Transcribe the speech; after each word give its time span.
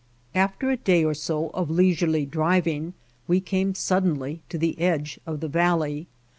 After 0.33 0.71
a 0.71 0.77
day 0.77 1.03
or 1.05 1.13
so 1.13 1.49
of 1.49 1.69
leisurely 1.69 2.25
driving 2.25 2.95
we 3.27 3.39
came 3.39 3.75
suddenly 3.75 4.41
to 4.49 4.57
the 4.57 4.79
edge 4.79 5.19
of 5.27 5.41
the 5.41 5.47
valley. 5.47 6.07